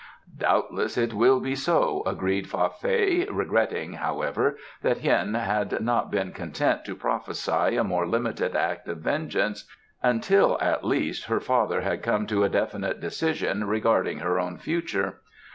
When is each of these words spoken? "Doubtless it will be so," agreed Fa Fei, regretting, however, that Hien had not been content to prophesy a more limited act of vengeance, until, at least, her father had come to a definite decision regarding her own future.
"Doubtless 0.39 0.97
it 0.97 1.13
will 1.13 1.39
be 1.39 1.53
so," 1.53 2.01
agreed 2.07 2.49
Fa 2.49 2.71
Fei, 2.71 3.27
regretting, 3.29 3.93
however, 3.93 4.57
that 4.81 5.01
Hien 5.01 5.35
had 5.35 5.79
not 5.79 6.09
been 6.09 6.31
content 6.31 6.83
to 6.85 6.95
prophesy 6.95 7.75
a 7.77 7.83
more 7.83 8.07
limited 8.07 8.55
act 8.55 8.87
of 8.87 8.97
vengeance, 8.97 9.67
until, 10.01 10.57
at 10.59 10.83
least, 10.83 11.25
her 11.25 11.39
father 11.39 11.81
had 11.81 12.01
come 12.01 12.25
to 12.25 12.43
a 12.43 12.49
definite 12.49 12.99
decision 12.99 13.67
regarding 13.67 14.17
her 14.21 14.39
own 14.39 14.57
future. 14.57 15.21